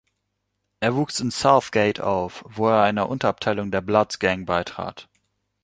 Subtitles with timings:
[0.79, 5.07] Er wuchs in South Gate auf, wo er einer Unterabteilung der Bloods-Gang beitrat.